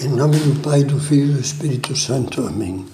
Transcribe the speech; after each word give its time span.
Em 0.00 0.10
nome 0.10 0.38
do 0.38 0.62
Pai, 0.62 0.84
do 0.84 1.00
Filho 1.00 1.32
e 1.32 1.34
do 1.34 1.40
Espírito 1.40 1.96
Santo. 1.96 2.46
Amém. 2.46 2.86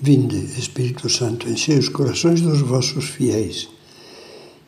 Vinde, 0.00 0.38
Espírito 0.58 1.06
Santo, 1.10 1.46
enchei 1.46 1.78
os 1.78 1.90
corações 1.90 2.40
dos 2.40 2.62
vossos 2.62 3.10
fiéis 3.10 3.68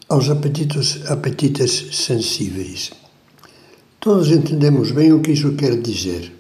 aos 0.08 0.30
apetites, 0.30 1.10
apetites 1.10 1.96
sensíveis. 1.96 2.92
Todos 4.02 4.32
entendemos 4.32 4.92
bem 4.92 5.12
o 5.12 5.20
que 5.20 5.34
isso 5.34 5.52
quer 5.56 5.76
dizer. 5.76 6.32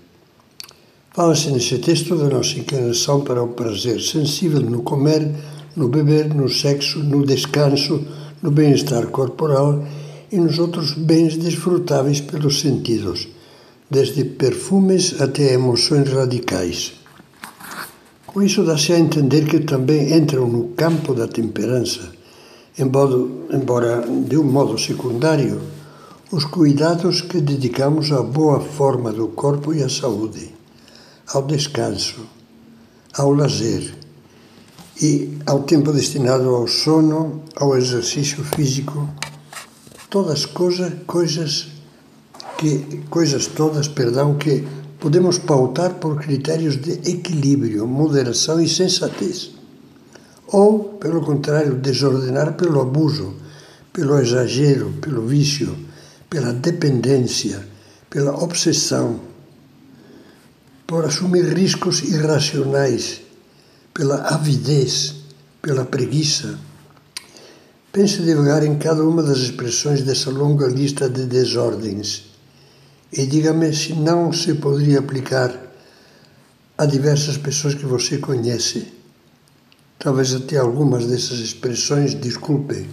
Fala-se 1.11 1.51
nesse 1.51 1.77
texto 1.79 2.15
da 2.15 2.29
nossa 2.29 2.57
inclinação 2.57 3.19
para 3.19 3.43
o 3.43 3.49
prazer 3.49 3.99
sensível 3.99 4.61
no 4.61 4.81
comer, 4.81 5.29
no 5.75 5.89
beber, 5.89 6.33
no 6.33 6.47
sexo, 6.47 6.99
no 6.99 7.25
descanso, 7.25 8.01
no 8.41 8.49
bem-estar 8.49 9.07
corporal 9.07 9.85
e 10.31 10.37
nos 10.37 10.57
outros 10.57 10.93
bens 10.93 11.35
desfrutáveis 11.35 12.21
pelos 12.21 12.61
sentidos, 12.61 13.27
desde 13.91 14.23
perfumes 14.23 15.19
até 15.19 15.53
emoções 15.53 16.07
radicais. 16.07 16.93
Com 18.25 18.41
isso 18.41 18.63
dá-se 18.63 18.93
a 18.93 18.99
entender 18.99 19.45
que 19.45 19.59
também 19.59 20.13
entram 20.15 20.47
no 20.47 20.69
campo 20.69 21.13
da 21.13 21.27
temperança, 21.27 22.09
embora 22.77 24.01
de 24.25 24.37
um 24.37 24.45
modo 24.45 24.77
secundário, 24.77 25.59
os 26.31 26.45
cuidados 26.45 27.21
que 27.21 27.41
dedicamos 27.41 28.11
à 28.11 28.21
boa 28.21 28.59
forma 28.61 29.11
do 29.11 29.29
corpo 29.29 29.73
e 29.73 29.81
à 29.81 29.89
saúde, 29.89 30.53
ao 31.33 31.41
descanso, 31.41 32.21
ao 33.17 33.33
lazer 33.33 33.95
e 35.01 35.39
ao 35.47 35.63
tempo 35.63 35.91
destinado 35.91 36.49
ao 36.49 36.67
sono, 36.67 37.41
ao 37.55 37.75
exercício 37.75 38.43
físico, 38.43 39.09
todas 40.07 40.45
coisas, 40.45 40.93
coisas 41.07 41.67
que 42.59 43.01
coisas 43.09 43.47
todas, 43.47 43.87
perdão, 43.87 44.37
que 44.37 44.67
podemos 44.99 45.39
pautar 45.39 45.95
por 45.95 46.19
critérios 46.21 46.77
de 46.77 46.91
equilíbrio, 47.09 47.87
moderação 47.87 48.61
e 48.61 48.69
sensatez. 48.69 49.51
Ou, 50.45 50.95
pelo 50.99 51.21
contrário, 51.21 51.75
desordenar 51.75 52.53
pelo 52.53 52.81
abuso, 52.81 53.33
pelo 53.91 54.19
exagero, 54.19 54.93
pelo 55.01 55.25
vício 55.25 55.88
pela 56.29 56.53
dependência, 56.53 57.67
pela 58.09 58.35
obsessão, 58.43 59.19
por 60.85 61.05
assumir 61.05 61.45
riscos 61.57 62.01
irracionais, 62.01 63.21
pela 63.93 64.21
avidez, 64.27 65.15
pela 65.61 65.85
preguiça. 65.85 66.57
Pense 67.91 68.21
devagar 68.21 68.63
em 68.63 68.77
cada 68.77 69.03
uma 69.03 69.23
das 69.23 69.39
expressões 69.39 70.03
dessa 70.03 70.29
longa 70.29 70.67
lista 70.67 71.09
de 71.09 71.25
desordens 71.25 72.25
e 73.11 73.25
diga-me 73.25 73.73
se 73.73 73.93
não 73.93 74.31
se 74.31 74.53
poderia 74.55 74.99
aplicar 74.99 75.51
a 76.77 76.85
diversas 76.85 77.37
pessoas 77.37 77.73
que 77.73 77.85
você 77.85 78.19
conhece. 78.19 78.87
Talvez 79.97 80.33
até 80.33 80.57
algumas 80.57 81.05
dessas 81.07 81.39
expressões 81.39 82.13
desculpe 82.13 82.87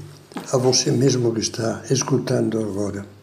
a 0.53 0.57
você 0.57 0.91
mesmo 0.91 1.33
que 1.33 1.41
está 1.41 1.83
escutando 1.91 2.59
agora. 2.59 3.16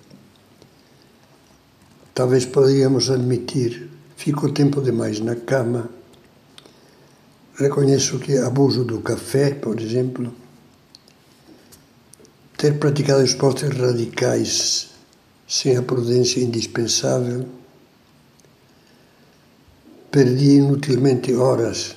Talvez 2.14 2.46
poderíamos 2.46 3.10
admitir, 3.10 3.90
fico 4.16 4.52
tempo 4.52 4.82
demais 4.82 5.20
na 5.20 5.36
cama, 5.36 5.90
reconheço 7.56 8.20
que 8.20 8.38
abuso 8.38 8.84
do 8.84 9.02
café, 9.02 9.56
por 9.56 9.82
exemplo, 9.82 10.32
ter 12.56 12.78
praticado 12.78 13.24
esportes 13.24 13.76
radicais 13.76 14.90
sem 15.48 15.76
a 15.76 15.82
prudência 15.82 16.40
indispensável, 16.40 17.48
perdi 20.12 20.58
inutilmente 20.58 21.34
horas 21.34 21.96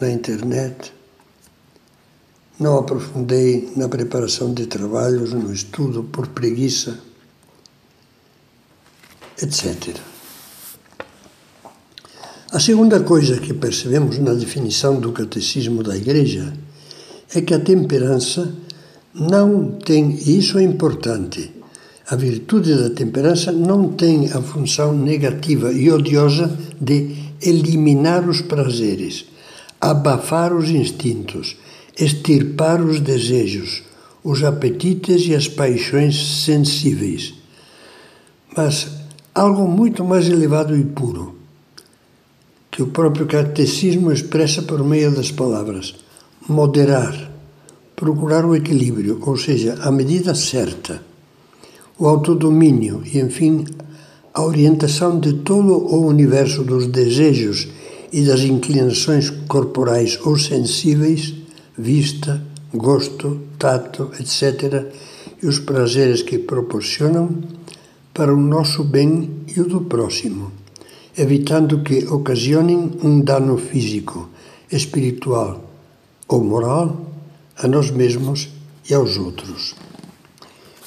na 0.00 0.10
internet, 0.10 0.92
não 2.58 2.78
aprofundei 2.78 3.72
na 3.76 3.88
preparação 3.88 4.52
de 4.52 4.66
trabalhos, 4.66 5.32
no 5.32 5.52
estudo 5.52 6.02
por 6.02 6.26
preguiça 6.26 7.11
etc. 9.42 9.96
A 12.52 12.60
segunda 12.60 13.00
coisa 13.00 13.40
que 13.40 13.54
percebemos 13.54 14.18
na 14.18 14.34
definição 14.34 15.00
do 15.00 15.10
catecismo 15.12 15.82
da 15.82 15.96
Igreja 15.96 16.52
é 17.34 17.40
que 17.40 17.54
a 17.54 17.58
temperança 17.58 18.54
não 19.14 19.72
tem, 19.72 20.18
e 20.26 20.38
isso 20.38 20.58
é 20.58 20.62
importante, 20.62 21.50
a 22.08 22.14
virtude 22.14 22.74
da 22.74 22.90
temperança 22.90 23.50
não 23.50 23.88
tem 23.92 24.30
a 24.32 24.42
função 24.42 24.92
negativa 24.92 25.72
e 25.72 25.90
odiosa 25.90 26.54
de 26.78 27.16
eliminar 27.40 28.28
os 28.28 28.42
prazeres, 28.42 29.24
abafar 29.80 30.54
os 30.54 30.68
instintos, 30.68 31.56
extirpar 31.98 32.82
os 32.82 33.00
desejos, 33.00 33.82
os 34.22 34.44
apetites 34.44 35.26
e 35.26 35.34
as 35.34 35.48
paixões 35.48 36.44
sensíveis. 36.44 37.34
Mas 38.54 39.01
algo 39.34 39.66
muito 39.66 40.04
mais 40.04 40.28
elevado 40.28 40.76
e 40.76 40.84
puro, 40.84 41.34
que 42.70 42.82
o 42.82 42.88
próprio 42.88 43.26
catecismo 43.26 44.12
expressa 44.12 44.62
por 44.62 44.84
meio 44.84 45.10
das 45.10 45.30
palavras: 45.30 45.94
moderar, 46.48 47.30
procurar 47.96 48.44
o 48.44 48.54
equilíbrio, 48.54 49.18
ou 49.24 49.36
seja, 49.36 49.78
a 49.82 49.90
medida 49.90 50.34
certa, 50.34 51.02
o 51.98 52.06
autodomínio 52.06 53.02
e, 53.04 53.18
enfim, 53.18 53.64
a 54.34 54.42
orientação 54.42 55.18
de 55.18 55.34
todo 55.34 55.72
o 55.72 56.06
universo 56.06 56.62
dos 56.64 56.86
desejos 56.86 57.68
e 58.12 58.22
das 58.22 58.40
inclinações 58.40 59.30
corporais 59.48 60.18
ou 60.24 60.38
sensíveis, 60.38 61.34
vista, 61.76 62.42
gosto, 62.74 63.40
tato, 63.58 64.10
etc., 64.18 64.86
e 65.42 65.46
os 65.46 65.58
prazeres 65.58 66.22
que 66.22 66.38
proporcionam 66.38 67.28
para 68.14 68.32
o 68.32 68.36
nosso 68.36 68.84
bem 68.84 69.30
e 69.54 69.60
o 69.60 69.64
do 69.64 69.82
próximo, 69.82 70.52
evitando 71.16 71.82
que 71.82 72.06
ocasionem 72.06 72.92
um 73.02 73.20
dano 73.20 73.56
físico, 73.56 74.28
espiritual 74.70 75.64
ou 76.28 76.44
moral 76.44 77.06
a 77.56 77.66
nós 77.68 77.90
mesmos 77.90 78.48
e 78.88 78.94
aos 78.94 79.16
outros. 79.16 79.74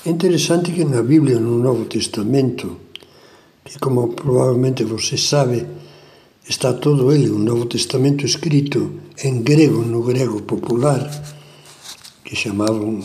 É 0.05 0.09
interessante 0.09 0.71
que 0.71 0.85
na 0.85 1.01
Bíblia, 1.01 1.39
no 1.39 1.57
Novo 1.57 1.85
Testamento, 1.85 2.77
que 3.63 3.79
como 3.79 4.09
provavelmente 4.09 4.83
você 4.83 5.17
sabe, 5.17 5.65
está 6.47 6.73
todo 6.73 7.11
ele, 7.11 7.29
o 7.29 7.39
Novo 7.39 7.65
Testamento 7.65 8.23
escrito 8.23 8.99
em 9.23 9.41
grego, 9.41 9.81
no 9.81 10.03
grego 10.03 10.43
popular, 10.43 11.09
que 12.23 12.35
chamavam 12.35 13.01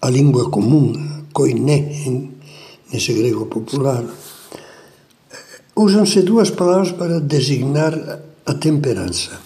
a 0.00 0.08
língua 0.10 0.50
comum, 0.50 1.24
koiné, 1.32 2.31
nesse 2.92 3.12
grego 3.12 3.46
popular. 3.46 4.04
Usam-se 5.74 6.22
duas 6.22 6.50
palavras 6.50 6.92
para 6.92 7.20
designar 7.20 8.20
a 8.44 8.54
temperança. 8.54 9.40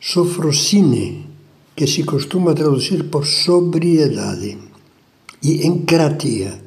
Sofrosine, 0.00 1.26
que 1.74 1.86
se 1.86 2.04
costuma 2.04 2.54
traduzir 2.54 3.04
por 3.10 3.26
sobriedade, 3.26 4.56
e 5.42 5.66
encratia, 5.66 6.62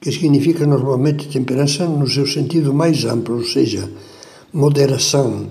que 0.00 0.12
significa 0.12 0.66
normalmente 0.66 1.28
temperança 1.28 1.86
no 1.86 2.08
seu 2.08 2.26
sentido 2.26 2.72
mais 2.72 3.04
amplo, 3.04 3.36
ou 3.36 3.44
seja, 3.44 3.90
moderação, 4.52 5.48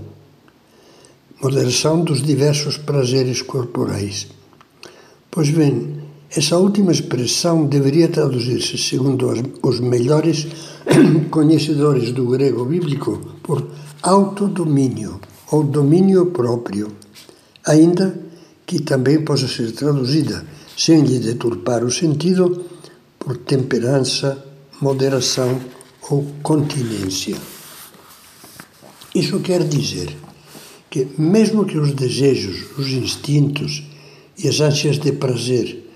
moderação 1.41 2.03
dos 2.03 2.21
diversos 2.21 2.77
prazeres 2.77 3.41
corporais. 3.41 4.27
Pois 5.29 5.49
bem, 5.49 6.06
essa 6.29 6.57
última 6.57 6.91
expressão 6.91 7.65
deveria 7.65 8.09
traduzir-se, 8.09 8.77
segundo 8.77 9.31
os 9.63 9.79
melhores 9.79 10.47
conhecedores 11.31 12.11
do 12.13 12.27
grego 12.27 12.65
bíblico, 12.65 13.17
por 13.41 13.65
autodomínio 14.01 15.21
ou 15.51 15.63
domínio 15.63 16.27
próprio, 16.27 16.91
ainda 17.65 18.19
que 18.65 18.81
também 18.81 19.23
possa 19.23 19.47
ser 19.47 19.71
traduzida, 19.71 20.45
sem 20.75 21.01
lhe 21.01 21.19
deturpar 21.19 21.83
o 21.83 21.91
sentido, 21.91 22.65
por 23.17 23.37
temperança, 23.37 24.45
moderação 24.81 25.59
ou 26.09 26.25
continência. 26.43 27.37
Isso 29.15 29.39
quer 29.39 29.63
dizer 29.63 30.15
que, 30.89 31.07
mesmo 31.17 31.65
que 31.65 31.77
os 31.77 31.93
desejos, 31.93 32.77
os 32.77 32.89
instintos 32.89 33.83
e 34.37 34.47
as 34.47 34.59
ânsias 34.59 34.99
de 34.99 35.13
prazer, 35.13 35.86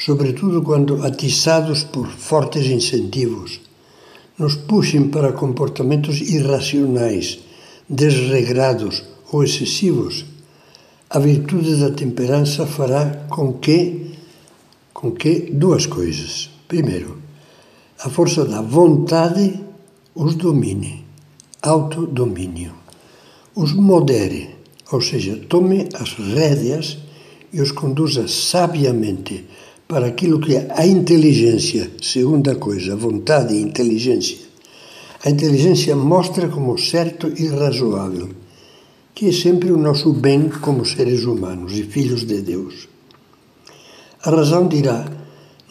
sobretudo 0.00 0.62
quando 0.62 1.04
atiçados 1.04 1.84
por 1.84 2.08
fortes 2.08 2.66
incentivos, 2.66 3.60
nos 4.38 4.54
puxem 4.54 5.08
para 5.08 5.32
comportamentos 5.32 6.20
irracionais, 6.22 7.40
desregrados 7.88 9.04
ou 9.30 9.44
excessivos, 9.44 10.24
a 11.10 11.18
virtude 11.18 11.76
da 11.76 11.90
temperança 11.90 12.66
fará 12.66 13.26
com 13.28 13.52
que, 13.54 14.12
com 14.94 15.10
que 15.10 15.50
duas 15.52 15.84
coisas. 15.84 16.48
Primeiro, 16.66 17.18
a 18.02 18.08
força 18.08 18.44
da 18.44 18.62
vontade 18.62 19.60
os 20.14 20.34
domine, 20.34 21.04
autodomínio. 21.60 22.72
Os 23.54 23.72
modere, 23.72 24.56
ou 24.90 25.00
seja, 25.02 25.36
tome 25.48 25.88
as 25.94 26.14
rédeas 26.14 26.98
e 27.52 27.60
os 27.60 27.72
conduza 27.72 28.26
sabiamente 28.28 29.44
para 29.90 30.06
aquilo 30.06 30.38
que 30.38 30.54
é 30.54 30.68
a 30.76 30.86
inteligência, 30.86 31.90
segunda 32.00 32.54
coisa, 32.54 32.94
vontade 32.94 33.54
e 33.54 33.60
inteligência. 33.60 34.38
A 35.24 35.28
inteligência 35.28 35.96
mostra 35.96 36.48
como 36.48 36.78
certo 36.78 37.26
e 37.36 37.48
razoável, 37.48 38.28
que 39.12 39.30
é 39.30 39.32
sempre 39.32 39.72
o 39.72 39.76
nosso 39.76 40.12
bem 40.12 40.48
como 40.48 40.86
seres 40.86 41.24
humanos 41.24 41.76
e 41.76 41.82
filhos 41.82 42.24
de 42.24 42.40
Deus. 42.40 42.88
A 44.22 44.30
razão 44.30 44.68
dirá: 44.68 45.10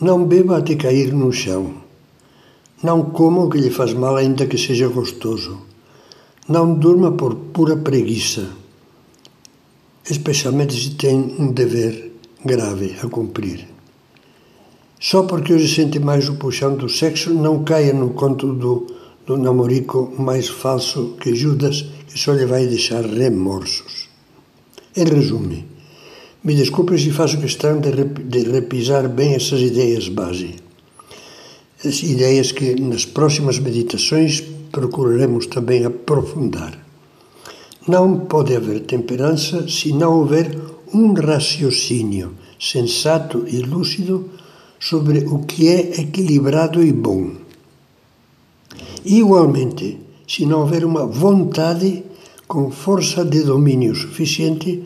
não 0.02 0.26
beba 0.26 0.58
até 0.58 0.76
cair 0.76 1.14
no 1.14 1.32
chão. 1.32 1.76
Não 2.84 3.12
coma 3.12 3.46
o 3.46 3.50
que 3.50 3.58
lhe 3.58 3.72
faz 3.72 3.94
mal, 3.94 4.18
ainda 4.18 4.46
que 4.48 4.58
seja 4.58 4.90
gostoso. 4.90 5.62
Não 6.46 6.74
durma 6.74 7.14
por 7.14 7.36
pura 7.36 7.78
preguiça, 7.78 8.50
especialmente 10.10 10.74
se 10.74 10.96
tem 10.96 11.18
um 11.40 11.54
dever 11.54 12.12
grave 12.44 12.98
a 13.02 13.08
cumprir. 13.08 13.79
Só 15.00 15.24
porque 15.24 15.54
hoje 15.54 15.74
sente 15.74 15.98
mais 15.98 16.28
o 16.28 16.36
puxão 16.36 16.76
do 16.76 16.90
sexo, 16.90 17.34
não 17.34 17.64
caia 17.64 17.94
no 17.94 18.10
conto 18.10 18.52
do, 18.54 18.86
do 19.26 19.38
namorico 19.38 20.14
mais 20.20 20.50
falso 20.50 21.16
que 21.22 21.34
Judas, 21.34 21.86
que 22.08 22.20
só 22.20 22.34
lhe 22.34 22.46
vai 22.46 22.68
deixar 22.68 23.06
remorsos. 23.06 24.10
Em 24.98 25.06
resumo, 25.06 25.64
me 26.44 26.54
desculpe 26.54 26.98
se 27.00 27.12
faço 27.12 27.40
questão 27.40 27.80
de, 27.80 27.92
de 27.94 28.50
repisar 28.50 29.08
bem 29.08 29.36
essas 29.36 29.62
ideias 29.62 30.10
base. 30.10 30.56
As 31.86 32.04
ideias 32.04 32.52
que 32.52 32.76
nas 32.82 33.06
próximas 33.06 33.58
meditações 33.58 34.42
procuraremos 34.70 35.48
também 35.48 35.86
aprofundar. 35.86 36.78
Não 37.88 38.20
pode 38.20 38.54
haver 38.54 38.82
temperança 38.82 39.66
se 39.70 39.94
não 39.94 40.20
houver 40.20 40.58
um 40.94 41.14
raciocínio 41.14 42.34
sensato 42.60 43.46
e 43.48 43.60
lúcido 43.60 44.30
sobre 44.80 45.20
o 45.28 45.40
que 45.40 45.68
é 45.68 46.02
equilibrado 46.02 46.84
e 46.84 46.92
bom. 46.92 47.32
Igualmente, 49.06 50.00
se 50.28 50.46
não 50.46 50.62
houver 50.62 50.86
uma 50.86 51.06
vontade 51.06 52.04
com 52.48 52.72
força 52.72 53.24
de 53.24 53.44
domínio 53.44 53.94
suficiente 53.94 54.84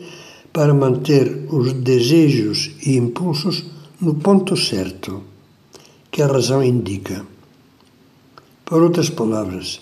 para 0.52 0.74
manter 0.74 1.46
os 1.50 1.72
desejos 1.72 2.72
e 2.86 2.96
impulsos 2.96 3.64
no 4.00 4.14
ponto 4.16 4.56
certo 4.56 5.22
que 6.10 6.22
a 6.22 6.26
razão 6.26 6.62
indica. 6.62 7.24
Por 8.64 8.82
outras 8.82 9.10
palavras, 9.10 9.80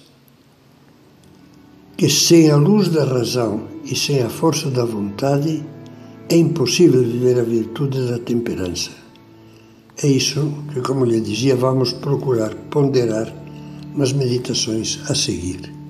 que 1.97 2.09
sem 2.09 2.51
a 2.51 2.57
luz 2.57 2.89
da 2.89 3.05
razão 3.05 3.69
e 3.85 3.95
sem 3.95 4.23
a 4.23 4.31
força 4.31 4.71
da 4.71 4.85
vontade 4.85 5.63
é 6.29 6.37
impossível 6.37 7.03
viver 7.03 7.39
a 7.39 7.43
virtude 7.43 8.07
da 8.07 8.19
temperança. 8.19 9.02
É 10.01 10.07
isso 10.07 10.53
que, 10.73 10.81
como 10.81 11.05
lhe 11.05 11.21
dizia, 11.21 11.55
vamos 11.55 11.93
procurar 11.93 12.55
ponderar 12.71 13.33
nas 13.95 14.13
meditações 14.13 14.99
a 15.09 15.15
seguir. 15.15 15.82